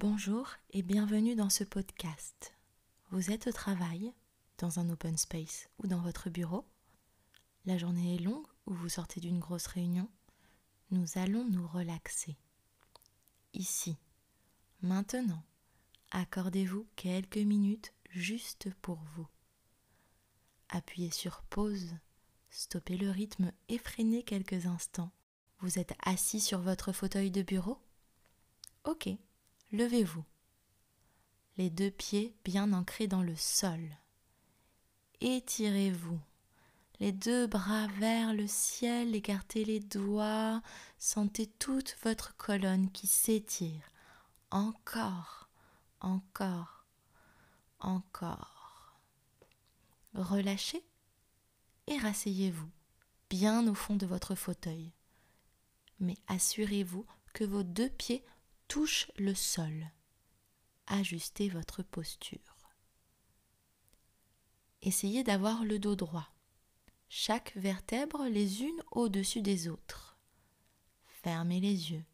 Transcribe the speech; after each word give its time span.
Bonjour 0.00 0.48
et 0.70 0.80
bienvenue 0.80 1.36
dans 1.36 1.50
ce 1.50 1.62
podcast. 1.62 2.54
Vous 3.10 3.30
êtes 3.30 3.48
au 3.48 3.52
travail, 3.52 4.14
dans 4.56 4.78
un 4.78 4.88
open 4.88 5.18
space 5.18 5.68
ou 5.76 5.88
dans 5.88 6.00
votre 6.00 6.30
bureau? 6.30 6.64
La 7.66 7.76
journée 7.76 8.14
est 8.14 8.18
longue 8.18 8.46
ou 8.64 8.72
vous 8.72 8.88
sortez 8.88 9.20
d'une 9.20 9.40
grosse 9.40 9.66
réunion? 9.66 10.08
Nous 10.90 11.06
allons 11.16 11.44
nous 11.44 11.68
relaxer. 11.68 12.38
Ici, 13.52 13.98
maintenant, 14.80 15.42
accordez-vous 16.12 16.86
quelques 16.96 17.36
minutes 17.36 17.92
juste 18.08 18.72
pour 18.80 19.00
vous. 19.14 19.28
Appuyez 20.70 21.10
sur 21.10 21.42
pause, 21.42 21.94
stoppez 22.48 22.96
le 22.96 23.10
rythme 23.10 23.52
freinez 23.84 24.22
quelques 24.22 24.64
instants. 24.64 25.12
Vous 25.58 25.78
êtes 25.78 25.92
assis 26.02 26.40
sur 26.40 26.62
votre 26.62 26.92
fauteuil 26.92 27.30
de 27.30 27.42
bureau? 27.42 27.76
Ok, 28.84 29.10
levez-vous. 29.72 30.24
Les 31.56 31.70
deux 31.70 31.90
pieds 31.90 32.34
bien 32.44 32.72
ancrés 32.72 33.06
dans 33.06 33.22
le 33.22 33.36
sol. 33.36 33.80
Étirez-vous. 35.20 36.20
Les 37.00 37.12
deux 37.12 37.46
bras 37.46 37.86
vers 37.98 38.34
le 38.34 38.46
ciel, 38.46 39.14
écartez 39.14 39.64
les 39.64 39.80
doigts, 39.80 40.60
sentez 40.98 41.46
toute 41.46 41.96
votre 42.02 42.36
colonne 42.36 42.90
qui 42.90 43.06
s'étire. 43.06 43.90
Encore, 44.50 45.48
encore, 46.00 46.84
encore. 47.78 48.98
Relâchez 50.14 50.84
et 51.86 51.96
rasseyez-vous 51.96 52.68
bien 53.30 53.66
au 53.68 53.74
fond 53.74 53.96
de 53.96 54.06
votre 54.06 54.34
fauteuil. 54.34 54.92
Mais 56.00 56.16
assurez-vous 56.26 57.06
que 57.32 57.44
vos 57.44 57.62
deux 57.62 57.88
pieds 57.88 58.24
touchent 58.70 59.10
le 59.18 59.34
sol. 59.34 59.90
Ajustez 60.86 61.48
votre 61.48 61.82
posture. 61.82 62.38
Essayez 64.80 65.24
d'avoir 65.24 65.64
le 65.64 65.80
dos 65.80 65.96
droit, 65.96 66.32
chaque 67.08 67.52
vertèbre 67.56 68.26
les 68.28 68.62
unes 68.62 68.80
au-dessus 68.92 69.42
des 69.42 69.66
autres. 69.66 70.16
Fermez 71.24 71.58
les 71.58 71.90
yeux. 71.90 72.04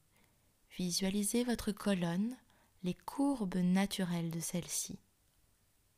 Visualisez 0.79 1.45
votre 1.45 1.73
colonne, 1.73 2.35
les 2.83 2.95
courbes 2.95 3.57
naturelles 3.57 4.31
de 4.31 4.41
celle-ci. 4.41 4.99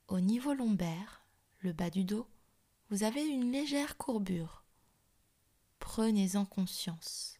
Au 0.09 0.19
niveau 0.19 0.55
lombaire, 0.55 1.25
le 1.61 1.72
bas 1.72 1.91
du 1.91 2.03
dos, 2.03 2.27
vous 2.91 3.05
avez 3.05 3.25
une 3.25 3.53
légère 3.53 3.97
courbure. 3.97 4.65
Prenez-en 5.78 6.45
conscience. 6.45 7.39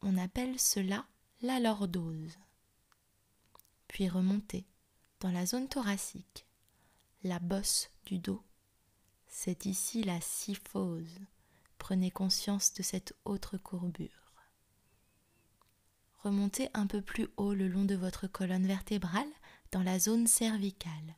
On 0.00 0.16
appelle 0.16 0.60
cela 0.60 1.06
la 1.42 1.60
lordose. 1.60 2.38
Puis 3.88 4.08
remontez 4.08 4.66
dans 5.20 5.30
la 5.30 5.46
zone 5.46 5.68
thoracique, 5.68 6.46
la 7.22 7.38
bosse 7.38 7.90
du 8.04 8.18
dos. 8.18 8.42
C'est 9.26 9.66
ici 9.66 10.02
la 10.02 10.20
syphose. 10.20 11.18
Prenez 11.78 12.10
conscience 12.10 12.72
de 12.74 12.82
cette 12.82 13.14
autre 13.24 13.58
courbure. 13.58 14.32
Remontez 16.22 16.68
un 16.74 16.86
peu 16.86 17.02
plus 17.02 17.28
haut 17.36 17.54
le 17.54 17.68
long 17.68 17.84
de 17.84 17.94
votre 17.94 18.26
colonne 18.26 18.66
vertébrale 18.66 19.28
dans 19.72 19.82
la 19.82 19.98
zone 19.98 20.26
cervicale. 20.26 21.16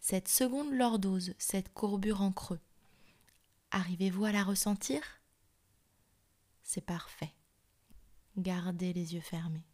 Cette 0.00 0.28
seconde 0.28 0.72
lordose, 0.72 1.34
cette 1.38 1.72
courbure 1.74 2.22
en 2.22 2.32
creux. 2.32 2.60
Arrivez-vous 3.70 4.24
à 4.24 4.32
la 4.32 4.42
ressentir? 4.42 5.02
C'est 6.62 6.80
parfait. 6.80 7.34
Gardez 8.36 8.92
les 8.92 9.14
yeux 9.14 9.20
fermés. 9.20 9.66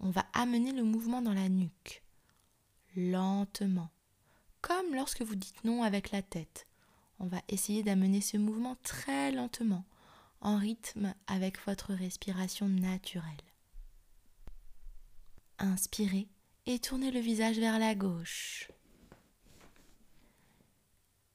On 0.00 0.10
va 0.10 0.26
amener 0.32 0.72
le 0.72 0.84
mouvement 0.84 1.22
dans 1.22 1.34
la 1.34 1.48
nuque, 1.48 2.02
lentement, 2.96 3.90
comme 4.60 4.94
lorsque 4.94 5.22
vous 5.22 5.34
dites 5.34 5.64
non 5.64 5.82
avec 5.82 6.10
la 6.10 6.22
tête. 6.22 6.66
On 7.20 7.26
va 7.26 7.42
essayer 7.48 7.82
d'amener 7.82 8.20
ce 8.20 8.36
mouvement 8.36 8.76
très 8.82 9.32
lentement, 9.32 9.84
en 10.40 10.56
rythme 10.56 11.14
avec 11.26 11.58
votre 11.66 11.92
respiration 11.94 12.68
naturelle. 12.68 13.24
Inspirez 15.58 16.28
et 16.66 16.78
tournez 16.78 17.10
le 17.10 17.20
visage 17.20 17.58
vers 17.58 17.80
la 17.80 17.96
gauche. 17.96 18.70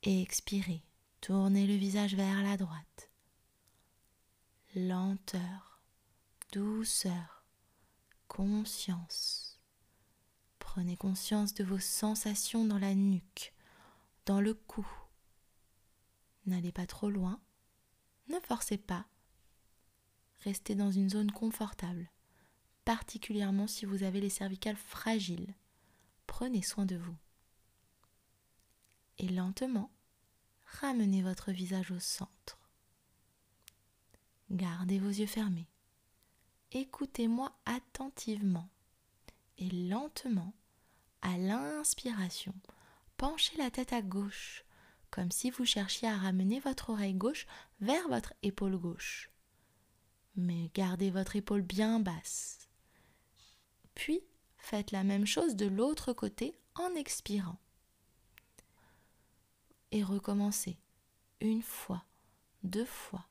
Expirez, 0.03 0.83
tournez 1.19 1.67
le 1.67 1.75
visage 1.75 2.15
vers 2.15 2.41
la 2.41 2.55
droite. 2.55 3.09
Lenteur 4.75 5.72
douceur, 6.53 7.43
conscience. 8.27 9.59
Prenez 10.59 10.95
conscience 10.95 11.55
de 11.55 11.63
vos 11.63 11.79
sensations 11.79 12.63
dans 12.63 12.77
la 12.77 12.93
nuque, 12.93 13.55
dans 14.27 14.39
le 14.39 14.53
cou. 14.53 14.87
N'allez 16.45 16.71
pas 16.71 16.85
trop 16.85 17.09
loin, 17.09 17.41
ne 18.27 18.39
forcez 18.39 18.77
pas. 18.77 19.07
Restez 20.43 20.75
dans 20.75 20.91
une 20.91 21.09
zone 21.09 21.31
confortable, 21.31 22.11
particulièrement 22.85 23.65
si 23.65 23.87
vous 23.87 24.03
avez 24.03 24.21
les 24.21 24.29
cervicales 24.29 24.77
fragiles. 24.77 25.55
Prenez 26.27 26.61
soin 26.61 26.85
de 26.85 26.97
vous. 26.97 27.17
Et 29.17 29.27
lentement, 29.27 29.89
ramenez 30.81 31.23
votre 31.23 31.51
visage 31.51 31.89
au 31.89 31.99
centre. 31.99 32.69
Gardez 34.51 34.99
vos 34.99 35.09
yeux 35.09 35.25
fermés 35.25 35.72
écoutez-moi 36.73 37.51
attentivement 37.65 38.67
et 39.59 39.69
lentement, 39.69 40.53
à 41.21 41.37
l'inspiration, 41.37 42.53
penchez 43.17 43.55
la 43.57 43.69
tête 43.69 43.93
à 43.93 44.01
gauche, 44.01 44.65
comme 45.11 45.31
si 45.31 45.51
vous 45.51 45.65
cherchiez 45.65 46.07
à 46.07 46.17
ramener 46.17 46.59
votre 46.59 46.89
oreille 46.89 47.13
gauche 47.13 47.45
vers 47.79 48.07
votre 48.09 48.33
épaule 48.41 48.77
gauche. 48.77 49.29
Mais 50.35 50.71
gardez 50.73 51.11
votre 51.11 51.35
épaule 51.35 51.61
bien 51.61 51.99
basse. 51.99 52.67
Puis, 53.93 54.21
faites 54.57 54.91
la 54.91 55.03
même 55.03 55.27
chose 55.27 55.55
de 55.55 55.67
l'autre 55.67 56.11
côté 56.13 56.57
en 56.75 56.95
expirant. 56.95 57.59
Et 59.91 60.03
recommencez 60.03 60.79
une 61.39 61.61
fois, 61.61 62.03
deux 62.63 62.85
fois 62.85 63.27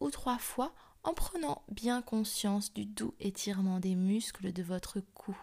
ou 0.00 0.10
trois 0.10 0.38
fois 0.38 0.74
en 1.04 1.14
prenant 1.14 1.62
bien 1.68 2.02
conscience 2.02 2.72
du 2.72 2.84
doux 2.84 3.14
étirement 3.20 3.80
des 3.80 3.94
muscles 3.94 4.52
de 4.52 4.62
votre 4.62 5.00
cou. 5.00 5.36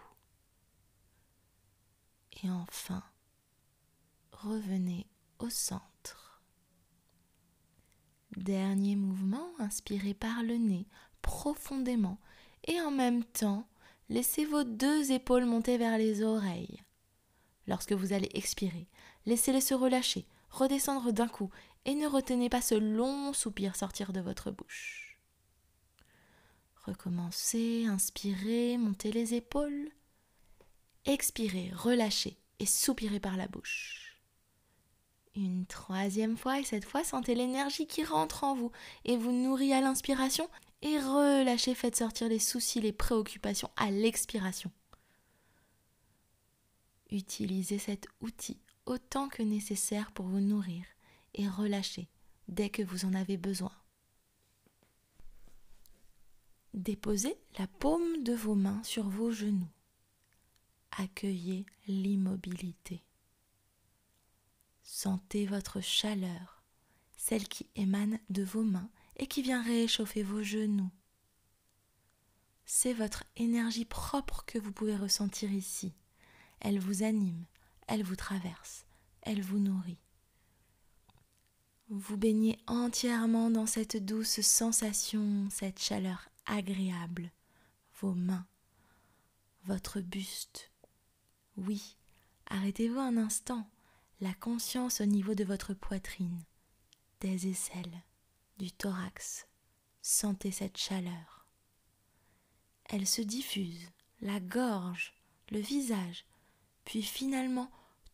Et 2.42 2.50
enfin, 2.50 3.02
revenez 4.32 5.06
au 5.38 5.50
centre. 5.50 6.42
Dernier 8.36 8.96
mouvement, 8.96 9.48
inspirez 9.58 10.14
par 10.14 10.42
le 10.42 10.56
nez 10.56 10.86
profondément 11.20 12.18
et 12.64 12.80
en 12.80 12.90
même 12.90 13.24
temps, 13.24 13.68
laissez 14.08 14.44
vos 14.44 14.64
deux 14.64 15.12
épaules 15.12 15.44
monter 15.44 15.76
vers 15.76 15.98
les 15.98 16.22
oreilles. 16.22 16.82
Lorsque 17.66 17.92
vous 17.92 18.12
allez 18.12 18.30
expirer, 18.34 18.88
laissez-les 19.26 19.60
se 19.60 19.74
relâcher, 19.74 20.26
redescendre 20.50 21.12
d'un 21.12 21.28
coup 21.28 21.50
et 21.84 21.94
ne 21.94 22.06
retenez 22.06 22.48
pas 22.48 22.62
ce 22.62 22.74
long 22.74 23.32
soupir 23.32 23.76
sortir 23.76 24.12
de 24.12 24.20
votre 24.20 24.50
bouche. 24.50 25.09
Recommencez, 26.84 27.86
inspirez, 27.86 28.78
montez 28.78 29.12
les 29.12 29.34
épaules. 29.34 29.90
Expirez, 31.04 31.70
relâchez 31.74 32.38
et 32.58 32.66
soupirez 32.66 33.20
par 33.20 33.36
la 33.36 33.48
bouche. 33.48 34.18
Une 35.36 35.66
troisième 35.66 36.36
fois 36.36 36.58
et 36.58 36.64
cette 36.64 36.84
fois 36.84 37.04
sentez 37.04 37.34
l'énergie 37.34 37.86
qui 37.86 38.02
rentre 38.04 38.44
en 38.44 38.54
vous 38.54 38.72
et 39.04 39.16
vous 39.16 39.32
nourrit 39.32 39.72
à 39.72 39.80
l'inspiration 39.80 40.48
et 40.82 40.98
relâchez, 40.98 41.74
faites 41.74 41.96
sortir 41.96 42.28
les 42.28 42.38
soucis, 42.38 42.80
les 42.80 42.92
préoccupations 42.92 43.70
à 43.76 43.90
l'expiration. 43.90 44.70
Utilisez 47.10 47.78
cet 47.78 48.06
outil 48.20 48.58
autant 48.86 49.28
que 49.28 49.42
nécessaire 49.42 50.10
pour 50.12 50.26
vous 50.26 50.40
nourrir 50.40 50.84
et 51.34 51.48
relâcher 51.48 52.08
dès 52.48 52.70
que 52.70 52.82
vous 52.82 53.04
en 53.04 53.14
avez 53.14 53.36
besoin. 53.36 53.72
Déposez 56.74 57.36
la 57.58 57.66
paume 57.66 58.22
de 58.22 58.32
vos 58.32 58.54
mains 58.54 58.82
sur 58.84 59.08
vos 59.08 59.32
genoux. 59.32 59.68
Accueillez 60.92 61.66
l'immobilité. 61.88 63.02
Sentez 64.82 65.46
votre 65.46 65.80
chaleur, 65.80 66.62
celle 67.16 67.48
qui 67.48 67.66
émane 67.74 68.20
de 68.28 68.44
vos 68.44 68.62
mains 68.62 68.88
et 69.16 69.26
qui 69.26 69.42
vient 69.42 69.62
réchauffer 69.62 70.22
vos 70.22 70.42
genoux. 70.42 70.90
C'est 72.66 72.92
votre 72.92 73.24
énergie 73.36 73.84
propre 73.84 74.44
que 74.46 74.58
vous 74.58 74.72
pouvez 74.72 74.96
ressentir 74.96 75.52
ici. 75.52 75.92
Elle 76.60 76.78
vous 76.78 77.02
anime, 77.02 77.44
elle 77.88 78.04
vous 78.04 78.16
traverse, 78.16 78.84
elle 79.22 79.42
vous 79.42 79.58
nourrit. 79.58 79.98
Vous 81.88 82.16
baignez 82.16 82.60
entièrement 82.68 83.50
dans 83.50 83.66
cette 83.66 83.96
douce 83.96 84.40
sensation, 84.40 85.48
cette 85.50 85.80
chaleur 85.80 86.28
agréable, 86.50 87.30
vos 88.00 88.12
mains, 88.12 88.46
votre 89.64 90.00
buste. 90.00 90.70
Oui, 91.56 91.96
arrêtez-vous 92.46 92.98
un 92.98 93.16
instant, 93.16 93.70
la 94.20 94.34
conscience 94.34 95.00
au 95.00 95.06
niveau 95.06 95.34
de 95.34 95.44
votre 95.44 95.74
poitrine, 95.74 96.42
des 97.20 97.48
aisselles, 97.48 98.02
du 98.58 98.72
thorax. 98.72 99.46
Sentez 100.02 100.50
cette 100.50 100.76
chaleur. 100.76 101.46
Elle 102.86 103.06
se 103.06 103.22
diffuse, 103.22 103.88
la 104.20 104.40
gorge, 104.40 105.14
le 105.50 105.60
visage, 105.60 106.26
puis 106.84 107.02
finalement 107.02 107.70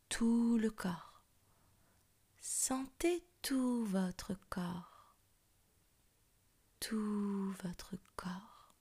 tout 0.09 0.59
le 0.59 0.71
corps. 0.71 1.23
Sentez 2.41 3.25
tout 3.41 3.85
votre 3.87 4.35
corps, 4.51 4.96
tout 6.81 7.53
votre 7.63 7.95
corps. 8.17 8.75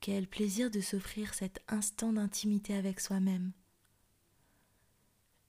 Quel 0.00 0.26
plaisir 0.26 0.70
de 0.70 0.80
s'offrir 0.80 1.34
cet 1.34 1.60
instant 1.68 2.12
d'intimité 2.12 2.74
avec 2.74 3.00
soi-même. 3.00 3.52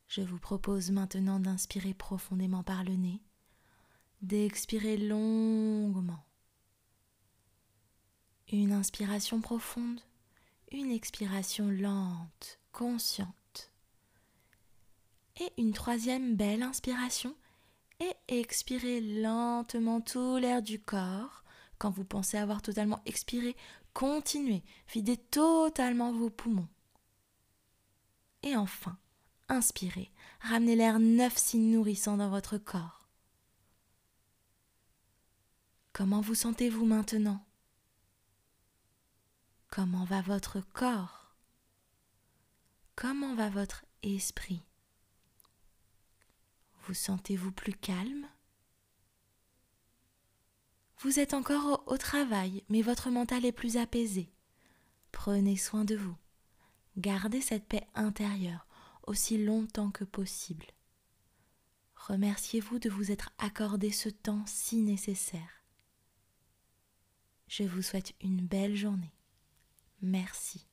Je 0.07 0.21
vous 0.21 0.39
propose 0.39 0.91
maintenant 0.91 1.39
d'inspirer 1.39 1.93
profondément 1.93 2.63
par 2.63 2.83
le 2.83 2.95
nez, 2.95 3.21
d'expirer 4.21 4.97
longuement. 4.97 6.25
Une 8.51 8.71
inspiration 8.71 9.39
profonde, 9.39 10.01
une 10.71 10.89
expiration 10.89 11.69
lente, 11.69 12.59
consciente 12.71 13.71
et 15.39 15.53
une 15.57 15.73
troisième 15.73 16.35
belle 16.35 16.63
inspiration 16.63 17.35
et 17.99 18.15
expirez 18.27 19.01
lentement 19.01 20.01
tout 20.01 20.37
l'air 20.37 20.61
du 20.61 20.81
corps. 20.81 21.43
Quand 21.77 21.89
vous 21.89 22.05
pensez 22.05 22.37
avoir 22.37 22.61
totalement 22.61 23.01
expiré, 23.05 23.55
continuez, 23.93 24.63
videz 24.93 25.17
totalement 25.17 26.11
vos 26.11 26.29
poumons. 26.29 26.67
Et 28.43 28.55
enfin, 28.55 28.97
inspirez, 29.47 30.11
ramenez 30.41 30.75
l'air 30.75 30.99
neuf 30.99 31.37
si 31.37 31.57
nourrissant 31.57 32.17
dans 32.17 32.29
votre 32.29 32.57
corps. 32.57 33.09
Comment 35.93 36.21
vous 36.21 36.35
sentez-vous 36.35 36.85
maintenant? 36.85 37.45
Comment 39.69 40.05
va 40.05 40.21
votre 40.21 40.61
corps? 40.73 41.35
Comment 42.95 43.35
va 43.35 43.49
votre 43.49 43.85
esprit? 44.03 44.63
Vous 46.89 46.95
sentez-vous 46.95 47.51
plus 47.51 47.73
calme? 47.73 48.27
Vous 51.01 51.19
êtes 51.19 51.35
encore 51.35 51.83
au, 51.85 51.97
travail, 51.99 52.63
mais 52.67 52.81
votre 52.81 53.11
mental 53.11 53.45
est 53.45 53.51
plus 53.51 53.77
apaisé. 53.77 54.33
Prenez 55.11 55.55
soin 55.55 55.85
de 55.85 55.95
vous. 55.95 56.15
Gardez 56.97 57.41
cette 57.41 57.67
paix 57.67 57.85
intérieure 57.93 58.65
aussi 59.05 59.37
longtemps 59.37 59.91
que 59.91 60.03
possible. 60.03 60.65
Remerciez-vous 61.95 62.79
de 62.79 62.89
vous 62.89 63.11
être 63.11 63.33
accordé 63.37 63.91
ce 63.91 64.09
temps 64.09 64.43
si 64.47 64.77
nécessaire. 64.77 65.63
Je 67.47 67.65
vous 67.65 67.83
souhaite 67.83 68.15
une 68.19 68.47
belle 68.47 68.75
journée. 68.75 69.13
Merci. 70.01 70.65